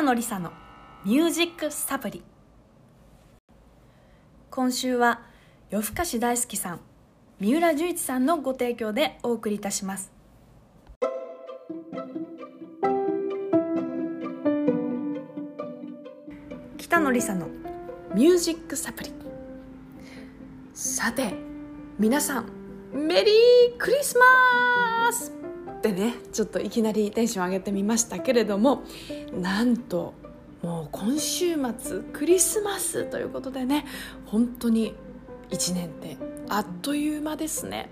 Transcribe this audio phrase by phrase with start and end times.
[0.00, 0.50] 北野梨沙の
[1.04, 2.22] ミュージックサプリ。
[4.50, 5.20] 今週は
[5.68, 6.80] 夜更かし大好きさん
[7.38, 10.10] 三浦十一さんのご提供でお送りいたします。
[16.78, 17.48] 北野梨沙の
[18.14, 19.12] ミュージックサプリ。
[20.72, 21.34] さて
[21.98, 22.46] 皆さん
[22.94, 25.39] メリークリスマス!
[25.80, 28.82] ってねちょっといきなりテンション上げてみましたけれども
[29.32, 30.12] なんと
[30.62, 33.86] もう今週末クリスマスということでね
[34.26, 34.94] 本当に
[35.48, 36.18] 1年って
[36.50, 37.88] あっという間ですね、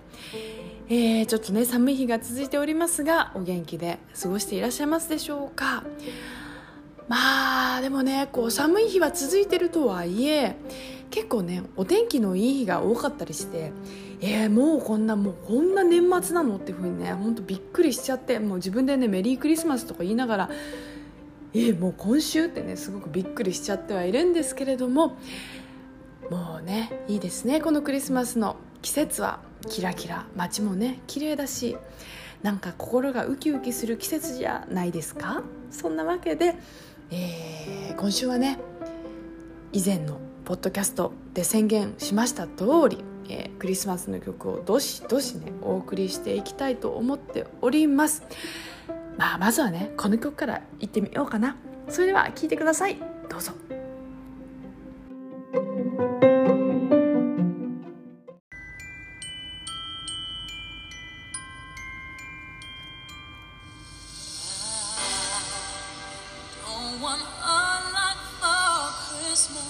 [0.88, 5.82] えー、ちょっとね寒い日が続いておりますがお元気で過ごしていらっしゃいますでしょうか。
[7.08, 10.56] まあでもねこう寒い日は続いてるとはいえ
[11.10, 13.72] 結構ねお天気のいい日が多かったりして
[14.20, 20.50] えー、もうこんなもうこんな年末なのっていうふうにね本当びっくりしちゃってもう自分でねメリークリスマスとか言いながら
[21.54, 25.16] えー、もう今週ってねすごくびっくりしちゃってはいるんですけれども
[26.30, 29.46] もうねいいですねこのクリスマスの季節は。
[29.68, 31.76] キラキラ街もね綺麗だし
[32.44, 35.42] なんか心がウキウキする季節じゃないですか？
[35.72, 36.54] そんなわけで、
[37.10, 38.60] えー、今週はね
[39.72, 48.22] 以前のポッドキャストで宣言しました通り、えー、クリスマスの曲をどしどしねお送りしていきたいと思っております。
[49.18, 51.58] まあまずはねこの曲からいってみようかな。
[51.90, 52.96] それでは聴いてください。
[53.28, 53.52] どうぞ。
[69.38, 69.67] た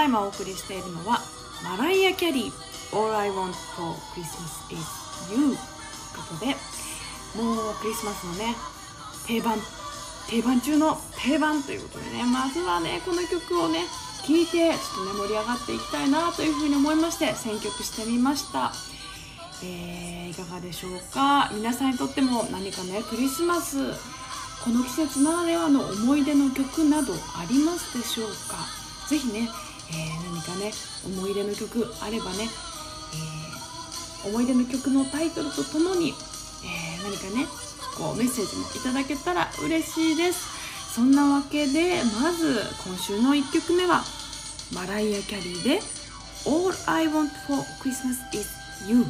[0.00, 1.20] だいまお送りしているのは
[1.62, 4.80] マライア・キャリー All I Want for Christmas is
[5.30, 5.62] You というこ
[6.38, 6.56] とで
[7.36, 8.56] もうクリスマスのね
[9.26, 9.58] 定番
[10.26, 13.80] 定番中の定番ということでねまずはねこの曲をね
[14.26, 18.72] 聴いてちょっとね盛り上がっていきたいなというふうに思いまして選曲してみました。
[19.62, 21.50] えー、いかがでしょうか？
[21.52, 23.76] 皆さんにとっても何かねクリスマス
[24.64, 28.56] この季節ならではの思い出の曲などありますでしょうか？
[29.10, 29.50] ぜひね
[29.90, 30.72] えー、何かね
[31.04, 32.48] 思い出の曲あればね、
[34.24, 37.46] えー、思い出の曲のタイトルとともに、えー、何かね
[37.96, 40.60] こうメッセージもいただけたら嬉しいです。
[40.94, 44.02] そんなわけでまず今週の1曲目は
[44.74, 45.80] マライア・キャリーで
[46.46, 48.48] All I Want for Christmas is
[48.88, 49.04] You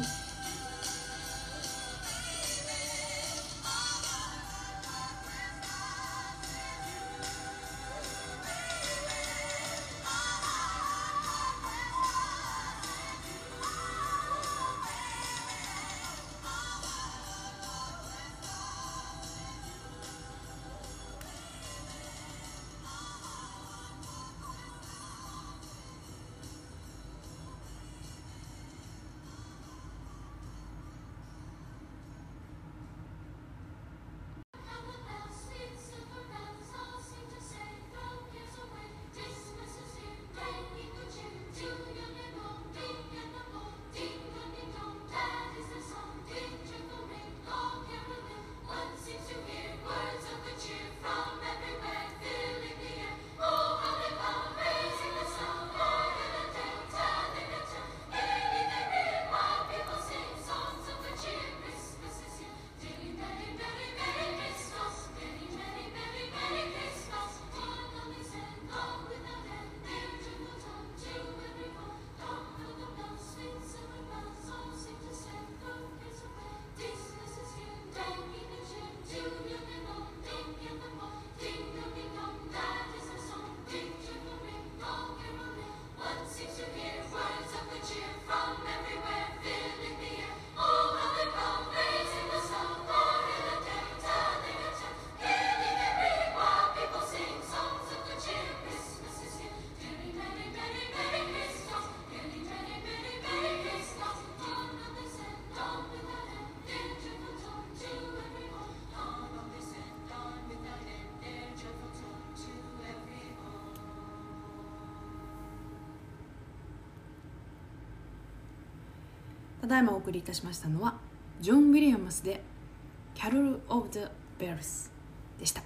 [119.71, 120.95] だいまお送りいたしましたのは
[121.39, 122.43] ジョン・ウィリアムスで
[123.15, 124.91] 「キャロル・オブ・ザ・ベルス」
[125.39, 125.63] でした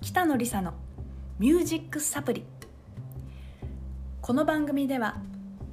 [0.00, 0.74] 北野梨沙の
[1.38, 2.44] 「ミュージックサプリ」
[4.20, 5.18] この番組では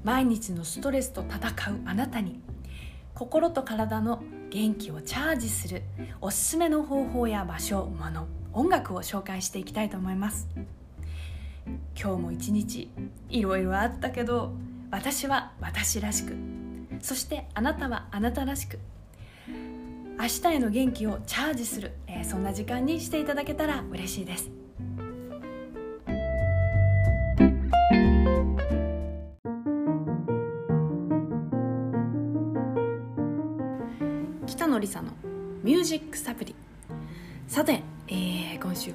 [0.03, 2.41] 毎日のストレスと戦うあなたに
[3.15, 4.21] 心と体の
[4.51, 5.81] 元気をチャージする
[6.21, 10.47] おすすめの方法や場所、物、音楽を紹介していきたいと思います。
[12.04, 12.92] 今日も一日
[13.30, 14.52] いろいろあったけど
[14.92, 16.36] 私は私らしく。
[17.00, 18.78] そしてあなたはあなたらしく。
[20.20, 24.52] 明日への元気をチャージする、えー、そんな時間にしていただけたら嬉しいです。
[34.46, 35.12] 北野梨沙の
[35.64, 36.54] ミュージックサプリ、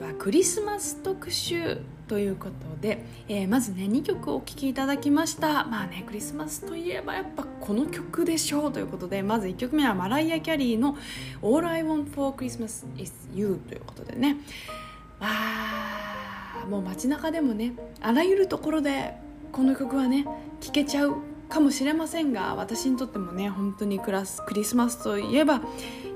[0.09, 5.65] はクリスマス特集ということで、えー、まずね2曲お聴きいただきました。
[5.65, 10.97] まあねクリスマスといえばやっぱこの曲でしょうということでまず1曲目はマライア・キャリーの
[11.43, 14.39] 「All I Want for Christmas is You」ということでね。
[15.21, 19.17] あもう街中でもねあらゆるところで
[19.53, 20.25] この曲はね
[20.61, 21.17] 聴けちゃう
[21.49, 25.61] かもしれませんが私にとってもね本当にクラスクリスマスといえば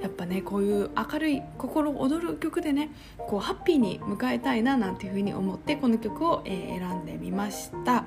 [0.03, 8.05] やっぱねこういう明るい心躍る曲でねこうハッピーに迎えたいななんていうふうに思ってこの曲を、えー、選んでみました、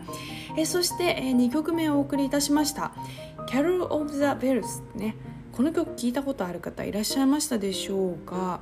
[0.57, 2.91] えー、そして、えー、2曲目をお送りいたしました
[3.47, 5.15] 「Carol of the Bells」ね。
[5.53, 8.59] この曲聞いたことある方いらっしゃいましたでしょうか？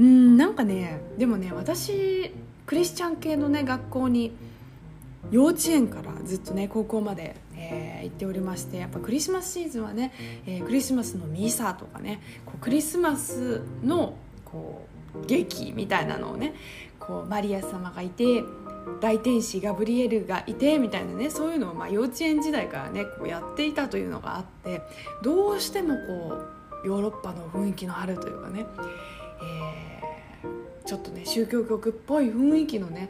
[0.00, 2.32] うんなんかねでもね私
[2.64, 4.32] クリスチャン系のね学校に
[5.30, 7.36] 幼稚園からずっとね高校まで
[7.72, 10.12] えー、言っておりましてやっぱクリスマスシーズンはね、
[10.46, 16.54] えー、クリスマスのミサとかねこうクリスマスのこう劇みたいなのをね
[16.98, 18.42] こうマリア様がいて
[19.00, 24.82] 大天使ガブリエルがいてみたいなねそういうのをまあ幼稚園時代からねこうやっていたというのがあって
[25.22, 26.38] どうしてもこ
[26.84, 28.66] うヨーロッパの雰囲気のあるというかね、
[29.42, 33.08] えー、ちょっとね宗教曲っぽい雰囲気のね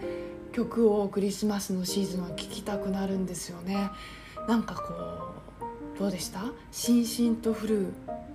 [0.53, 3.91] 曲をクリスマスのシーズンは聴きたくなるんですよね。
[4.49, 4.83] なんかこ
[5.97, 6.41] うどうでした？
[6.73, 7.87] しんしんと降る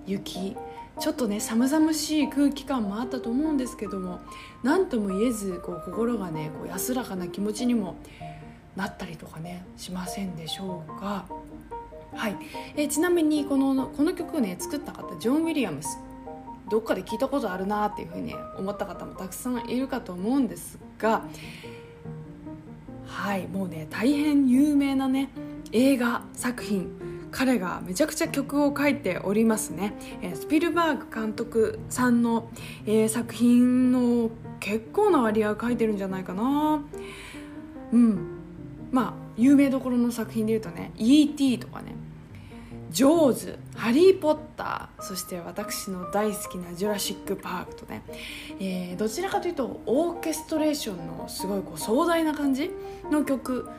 [0.05, 0.55] 雪。
[0.99, 4.19] ちょっとね寒々しい空気感もあったと思うんですけども
[4.63, 7.95] 何とも言えずこう心がねこう安らかな気持ちにも
[8.75, 11.25] なったりとかねしませんでしょうか。
[12.13, 12.35] はい。
[12.75, 15.99] えちなみにこのこの曲をね作った方ジョン・ウィリアムス。
[16.69, 21.23] どっかで聞いたことあるなっていうふうに思った方もたくさんいるかと思うんですが
[23.07, 23.47] はい。
[23.47, 25.29] もうね大変有名なね
[25.71, 26.91] 映画作品。
[27.31, 29.93] 彼がめちゃくちゃ曲を書いておりますね、
[30.33, 32.49] スピルバーグ監督さんの、
[33.07, 36.81] 作品の結構な割合を書いてるんじゃないかな。
[37.91, 38.39] うん。
[38.91, 41.95] まあ有名どころの作品でいうとね「E.T.」とかね
[42.91, 48.03] 「ジョーズ」「ハリー・ポッター」そして私の大好きな「ジュラシック・パーク」とね、
[48.59, 52.71] えー、どちらかというとオーケストレーションのすごいこう壮大な感じ
[53.11, 53.69] の曲。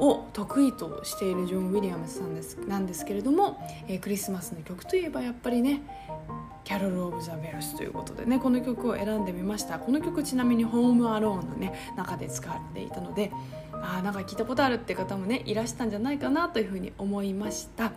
[0.00, 5.82] を得意としているジョン・ウィリアムズさんですなんですけれども、えー、クリスマスの曲といえばやっぱりね
[6.64, 9.78] 「キャロル・オブ・ザ・ベルス」ということでねこの曲を選んでみました。
[9.78, 13.30] この曲ちなみに「ホーム・アローン」のね中で使われていたので
[13.72, 17.92] あなんか聞いたことあるって方もねいらしたんじゃないかなというふうに思いました。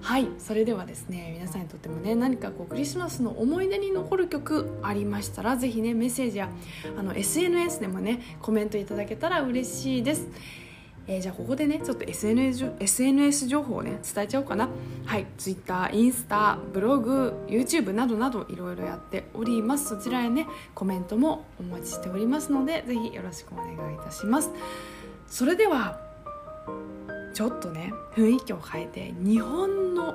[0.00, 6.48] はいそれではですね皆さんにとってもね何かこうクリスマスの思い出に残る曲ありましたら是非ねメッセージや
[6.98, 10.28] あの SNS でもねコメントいただけたら嬉しいです。
[11.06, 14.68] えー、じゃあここでねちょっと SNS, SNS 情報をね伝えちゃおうかな。
[15.04, 15.26] はい。
[15.36, 19.88] Twitter インスタブログ YouTube などなどいろいろやっております。
[19.88, 24.50] そちらへねコメントもお待ちしておりますのでぜひよろしくお願いいたします。
[25.26, 26.00] それでは
[27.34, 30.14] ちょっとね雰囲気を変えて日本の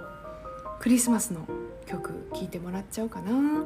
[0.80, 1.48] クリスマスの
[1.86, 3.64] 曲聴いてもらっちゃおうかな。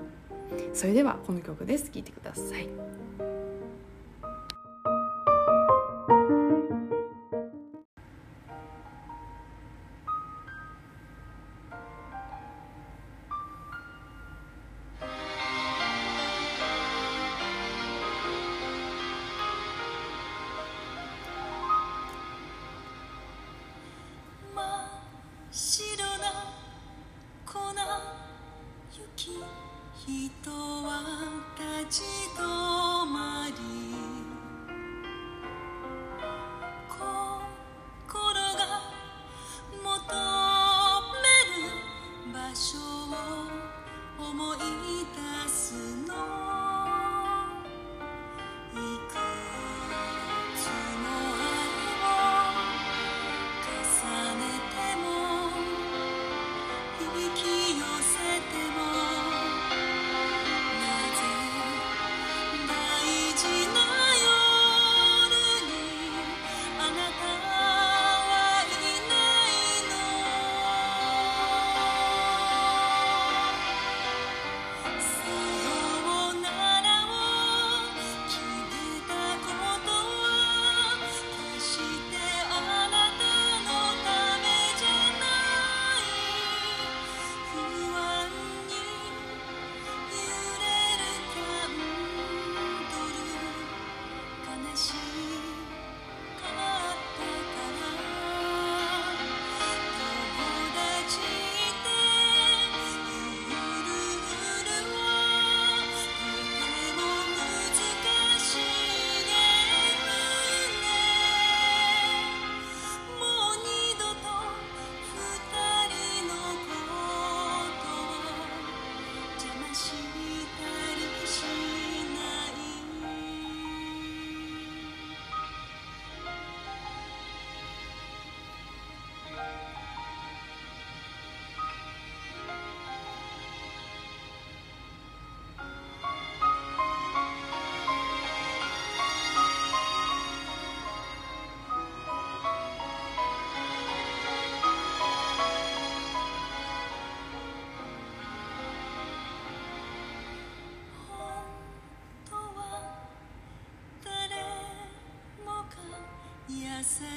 [0.74, 1.90] それではこの曲です。
[1.90, 3.03] 聴いてください。
[28.96, 29.32] 雪
[30.06, 31.02] 人は
[31.88, 32.04] 立ち
[32.38, 32.73] 止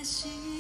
[0.07, 0.56] く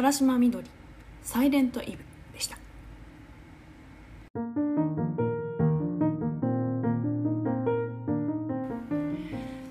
[0.00, 0.70] 唐島みどり
[1.22, 2.56] サイレントイブでした。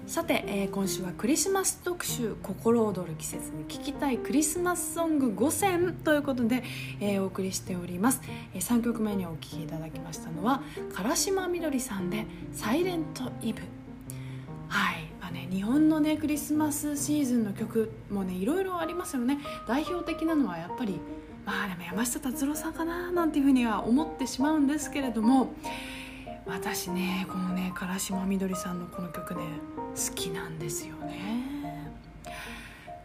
[0.05, 6.61] さて、えー今週はクリスマス特集「心躍る季節に聴きたいクリスマスソング5選」ということで、
[6.99, 8.19] えーお送りしております、
[8.53, 10.61] え3曲目にお聴きいただきましたのは
[10.93, 13.61] 唐島みどりさんで「サイレントイブ」
[14.67, 15.06] はい。
[15.31, 19.39] ね、日本のねクリスマスシーズンの曲もねいろいろありますよね。
[19.67, 20.99] 代表的なのはやっぱり
[21.45, 25.53] まあでも山下達郎さんかななんていうふうには思ってしまうんですけれども
[26.45, 29.41] 私ねこのね唐島みどりさんのこの曲ね
[29.95, 31.93] 好きなんですよね。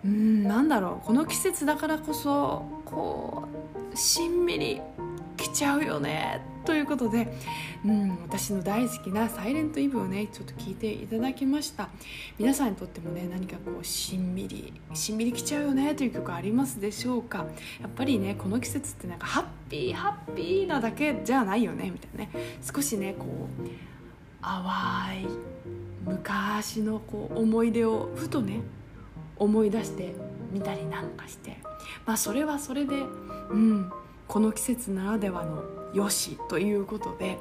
[0.04, 3.48] うんなんだろうこの季節だからこそこ
[3.92, 4.80] うしんみり
[5.36, 6.40] きちゃうよね。
[6.64, 7.26] ということで、
[7.84, 11.88] うん、私の大好きな「サイレントイブをねちょっと聞いていただきました。
[12.38, 17.46] 皆さんにとってもね何かこうしんみりしんみりきちゃうよねという曲ありますでしょうか。
[17.80, 22.56] やっぱりねこの季節ってなんかハッピーハッピーなだけじゃないよねみたいなね。
[22.62, 23.26] 少しねこ
[23.60, 23.68] う
[24.40, 25.28] 淡い
[26.04, 28.60] 昔のこう思い出をふとね
[29.36, 30.14] 思い出して
[30.52, 31.56] みたりなんかして。
[32.06, 33.02] まあそれはそれで
[33.50, 33.90] うん。
[34.32, 37.38] この季節ならではのよしということで、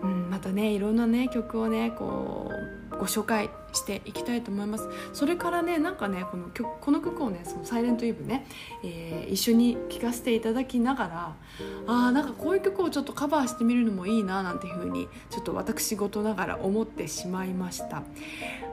[0.00, 2.52] うん、またねいろんなね曲をねこ
[2.92, 4.88] うご紹介していきたいと思います。
[5.12, 8.46] それからねなんかねこの曲この曲をね「そのサイレントイブね、
[8.84, 11.36] えー一緒に聴かせていただきながら
[11.88, 18.04] あーなんかこういう曲をちょっとカバーしてみるのもいいななんていうふうにちょっと私事ながら思ってしまいました。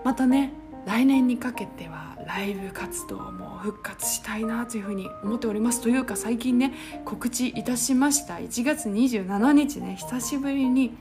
[0.04, 0.54] またね
[0.88, 6.74] 来年にかけてはライブ活動も復活したいなというふうに思っておりますというか最近ね
[7.04, 8.36] 告知いたしました。
[8.36, 10.96] 1月27日ね久しぶりに、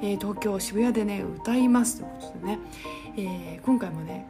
[0.00, 2.58] えー東京渋谷でね歌いますということでね、
[3.18, 4.26] えー今回もね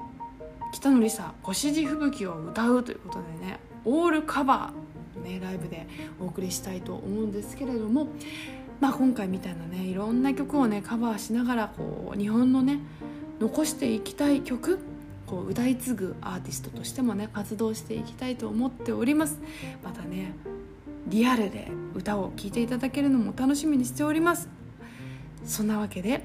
[0.72, 5.86] 北野梨沙「星地吹雪」を歌うということでねオールカバーねライブで
[6.20, 8.08] お送りしたいと思うんですけれども
[8.80, 12.80] まあ今回みたいなねいろんな曲をねカバーしながらこう日本のね
[13.38, 14.80] 残していきたい曲
[15.26, 19.38] こう歌い継ぐアーティストとしてもね活動していきたいと思っております。
[19.82, 20.34] またね
[21.08, 24.48] リアルで歌を聴いていただけるのも楽しみにしております。
[25.44, 26.22] そんなわけで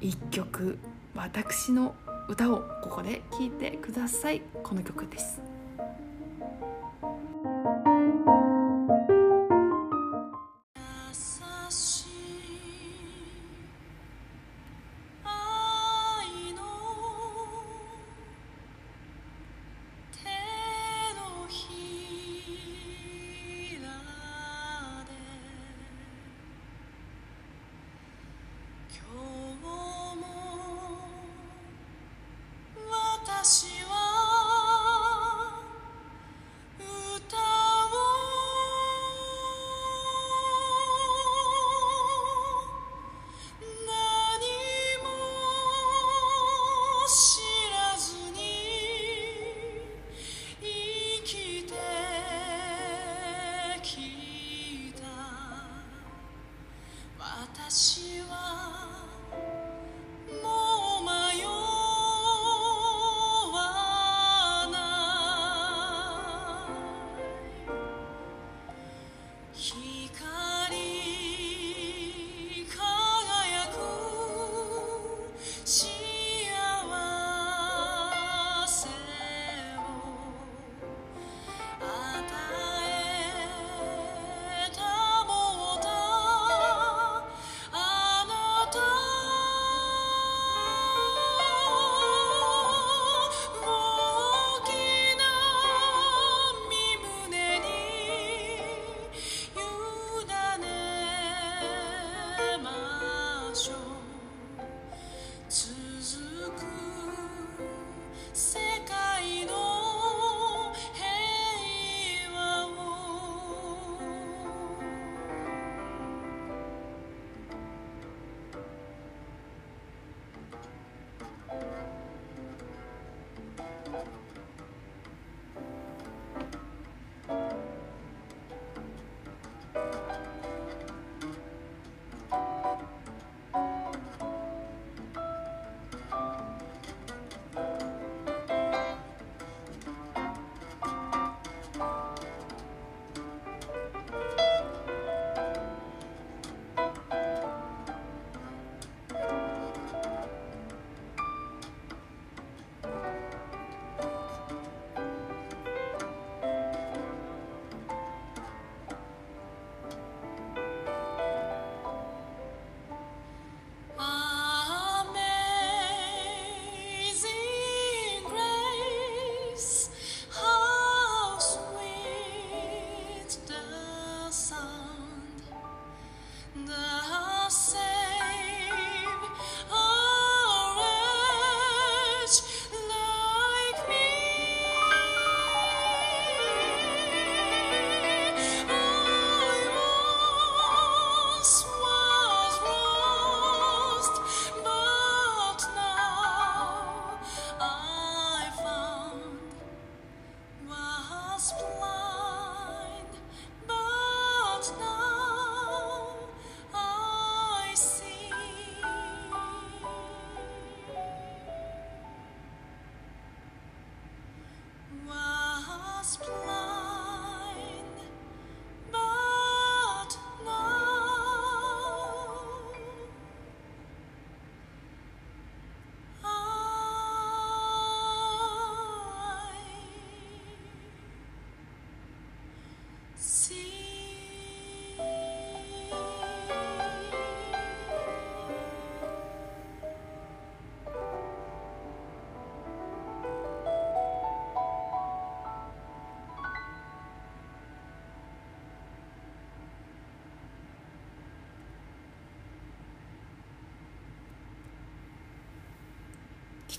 [0.00, 0.78] 一曲
[1.14, 1.94] 私の
[2.28, 4.42] 歌をここで聴いてください。
[4.62, 5.49] この曲です。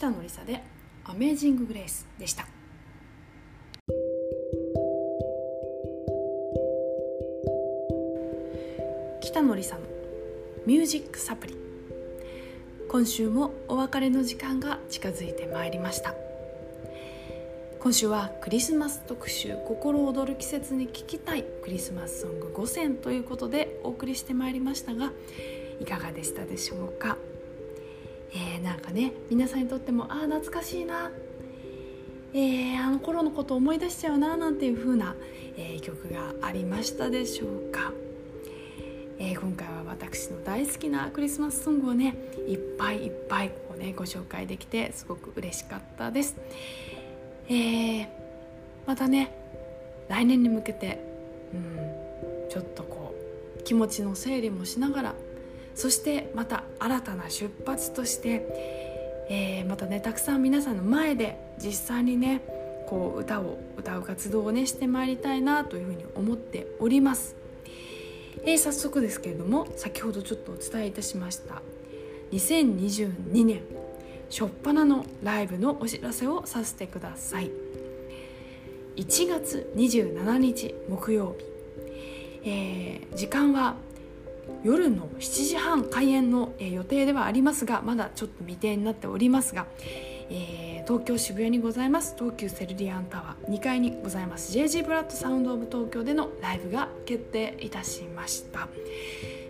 [0.01, 0.63] 北野梨沙で
[1.05, 2.47] 「アメージング・グレース」でした。
[9.21, 9.81] 北野梨沙の
[10.65, 11.55] 「ミュージック・サプリ」
[12.89, 16.15] 今週もお別れの時間が近づいてまいりました。
[17.79, 25.13] 今週はクリスマス特集「心躍る季節に聴きたいクリスマスソング5選」ということでお送りしてまいりましたが
[25.79, 27.17] いかがでしたでしょうか、
[28.91, 31.11] ね皆さんにとってもああ懐かしいな。
[32.33, 35.15] えー、あの頃のことを思い出しちゃうななんていう風な、
[35.57, 37.91] えー、曲がありましたでしょうか、
[39.19, 42.15] えー、今回は私の大好きなクリスマスソングをね
[42.47, 46.37] いっぱいいっぱいこう、ね、ご紹介できてすごく嬉しかったです、
[47.49, 48.07] えー、
[48.87, 49.35] またね
[50.07, 51.01] 来年に向けて、
[51.53, 53.13] うん、ちょっとこ
[53.59, 55.15] う気持ちの整理もしながら
[55.75, 58.80] そしてまた新たな出発として
[59.33, 62.41] えー、またねたくさん皆さんの前で実際にね
[62.87, 67.37] こう歌を歌う活動をねしてまいりたいなというふうに思っております、
[68.43, 71.61] えー、早速ですけれども先ほどちょっとお伝えいたしました
[72.33, 73.61] 2022年
[74.29, 77.51] 初っ端のライブのお知らせをさせてください。
[78.95, 81.35] 1月27日木曜
[82.43, 83.75] 日、えー、時間は
[84.63, 89.65] 夜の7時半開演の、え予定ではありますがまだちょっと未定になっておりますが、
[90.29, 92.15] えー、東京渋谷にございます。
[92.17, 93.53] 東急セルリアンタワー。
[93.53, 94.57] 2階にございます。
[94.57, 98.67] JG ブラッドサウンドオブ東京でのライブが決定いたしました、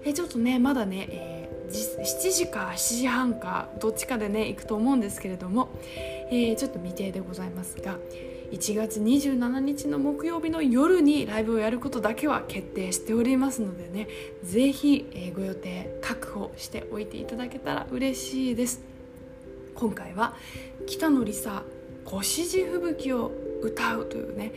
[0.04, 5.70] えー、ちょっとねまだね、えー、7時か7時半かどっちかでね行くと思うんですけれども、
[6.32, 7.98] えちょっと未定でございますが
[8.52, 14.10] 1月27日の木曜日の夜にライブをやることだけは決定しておりますのでね
[14.44, 18.82] ぜひ、えご予定確保しておいていただけたら嬉しいです。
[19.74, 20.36] 今回は
[20.86, 21.64] 北野梨沙
[22.04, 24.52] 「腰地吹雪」を歌うというね、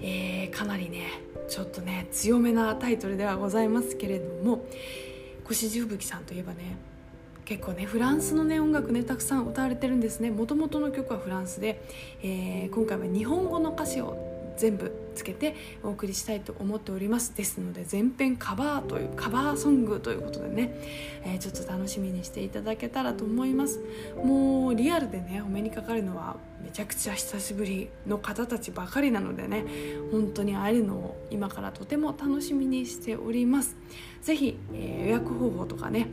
[0.00, 4.64] えー、かなりねちょっとね強めなタイトルではございますけれども
[5.50, 6.76] 越路吹雪さんといえばね
[7.46, 10.30] 結構ねフランスのね音楽ねたくさん歌われてるんですね。
[10.30, 11.80] もともとの曲はフランスで、
[12.22, 14.18] えー、今回は日本語の歌詞を
[14.56, 15.54] 全部つけて
[15.84, 17.36] お送りしたいと思っております。
[17.36, 20.74] ですので全編カバーというカバーソングということでね、
[21.24, 23.80] えー、ちょっと楽しみにしていただけたらと思います。
[24.24, 29.64] もうリアルでねお目にかかるのはめちゃくちゃ久しぶりの方たちばかりなのでね
[30.10, 33.76] 本当に会えるのを今からとても楽しみにしております。
[34.22, 36.08] 是非、えー、予約方法とかね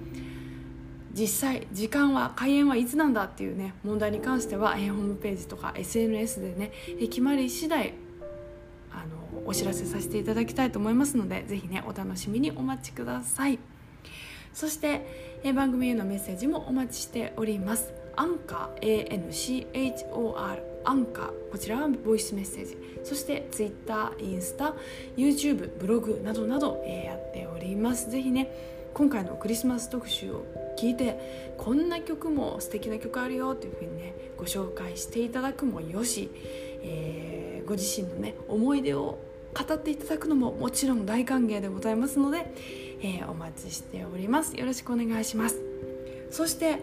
[1.13, 7.93] 実際時間は開演はいつなんだっていうね問題に関しては、えー、ホームページとか SNS でね、えー、決まり次第
[8.91, 13.60] あのお知らせさせていただきたいと思いますのでぜひねお楽しみにお待ちください。
[14.54, 17.91] そして、えー、番組へのメッセージもお待ちしております。
[18.15, 22.78] アンカー ANCHOR アンカーこちらはボイスメッセージ。
[23.04, 24.76] そして Twitter、インスタ
[25.17, 28.12] YouTube、ブログなどなど、えー、やっております。
[28.12, 28.49] ぜひね
[28.93, 30.45] 今回のクリスマス特集を
[30.77, 36.29] 聞いてこんな曲も素敵な曲あるよというふうにねご紹介していただくもよし、
[36.81, 39.19] えー、ご自身のね思い出を
[39.53, 42.51] 語っていただくのももちろん大歓迎でございますので、
[43.01, 44.57] えー、お待ちしております。
[44.57, 45.59] よろしくお願いします。
[46.31, 46.79] そして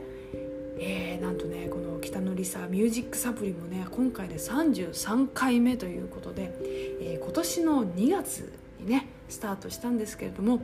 [0.82, 8.50] えー、なんとねこの北のりさミュージックサプリもね今回で33回目ということで、えー、今年の2月
[8.80, 10.62] にねスタートしたんですけれども、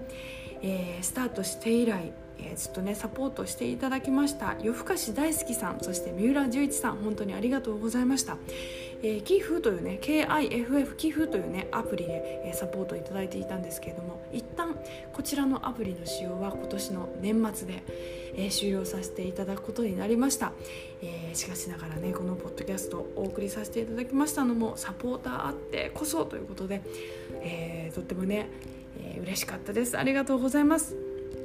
[0.62, 8.36] えー、スタートして以来えー、ずっとねサポートしていただきました夜更かし大好きさんそして三浦十一さん本当にありがとうございました、
[9.02, 14.76] えー、キフというね KIFF キフというねアプリで、えー、サポートいただいていたんですけれども一旦
[15.12, 17.82] こちらのアプリの使用は今年の年末で、
[18.34, 20.52] えー、終了させていただくことになりました、
[21.02, 26.82] えー、しかしながらねこのポッドキャストお送りさせていただきましたのもサポーターあってこそということで、
[27.42, 28.48] えー、とってもね、
[28.98, 29.98] えー、嬉しかったです。
[29.98, 30.96] ありがとうございます。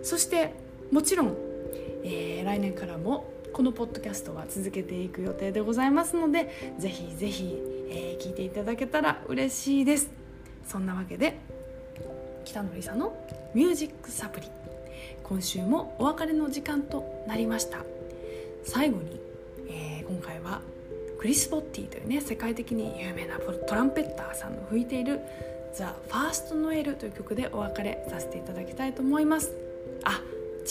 [0.04, 0.54] そして
[0.92, 1.38] もちろん、
[2.04, 7.58] えー、来年からもこのポッドキャストは続けていく予定でございますのでぜひぜひ、
[7.90, 10.10] えー、聞いていただけたら嬉しいです。
[10.68, 11.38] そんなわけで
[12.44, 13.16] 北野梨沙の
[13.56, 14.48] 「ミュージックサプリ」
[15.24, 17.80] 今週もお別れの時間となりました。
[18.64, 19.20] 最後に、
[19.70, 20.62] えー、今回は
[21.20, 25.22] クリス・ポッティというね世界的に有名なトランペッターさんの吹いている
[25.74, 29.54] 「ザ・ファースト・ノエル」という曲でお別れさせていただきたいと思います。
[30.04, 30.22] あ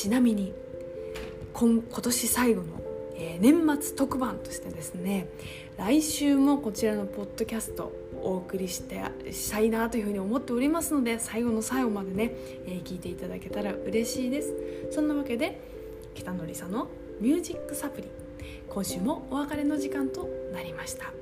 [0.01, 0.55] ちなみに
[1.53, 2.69] 今今年最後の、
[3.17, 5.29] えー、年末特番としてですね
[5.77, 12.33] 来週もこちらのポッドキャストお送りしてしたいなというふうに思っておりますので最後の最後までね、
[12.65, 14.55] えー、聞いていただけたら嬉しいです。
[14.91, 15.61] そんなわけで
[16.15, 16.89] 北野梨沙の
[17.21, 18.09] 「ミュージックサプリ」
[18.71, 21.13] 今週もお別れの時間となりました、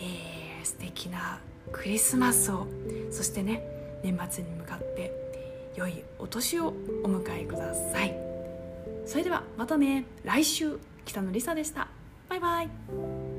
[0.00, 1.40] えー、素敵な
[1.72, 2.68] クリスマスを
[3.10, 5.19] そしてね年末に向かって
[5.80, 8.14] 良いお年をお迎えください。
[9.06, 10.04] それではまたね。
[10.24, 11.88] 来週北野りさでした。
[12.28, 13.29] バイバイ。